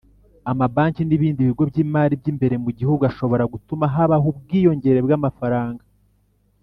[0.51, 5.83] amabanki n'ibindi bigo by'imari by'imbere mu gihugu ashobora gutuma habaho ubwiyongere bw'amafaranga